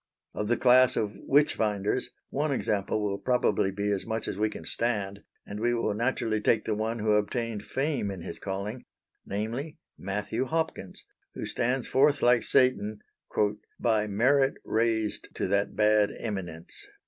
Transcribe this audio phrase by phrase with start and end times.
[0.33, 4.65] Of the class of Witchfinders one example will probably be as much as we can
[4.65, 8.83] stand, and we will naturally take the one who obtained fame in his calling
[9.27, 11.03] namely Matthew Hopkins,
[11.35, 13.01] who stands forth like Satan,
[13.79, 16.87] "by merit raised to that bad eminence."